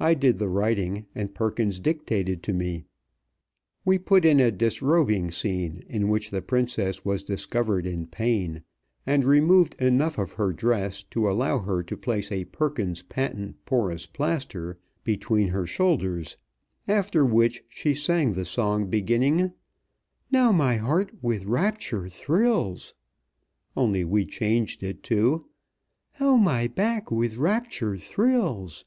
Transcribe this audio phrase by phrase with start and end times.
[0.00, 2.86] I did the writing and Perkins dictated to me.
[3.84, 8.62] We put in a disrobing scene, in which the Princess was discovered in pain,
[9.06, 14.06] and removed enough of her dress to allow her to place a Perkins's Patent Porous
[14.06, 16.36] Plaster between her shoulders,
[16.88, 19.52] after which she sang the song beginning,
[20.32, 22.92] "Now my heart with rapture thrills,"
[23.76, 25.44] only we changed it to:
[26.12, 28.84] "How my back with rapture thrills."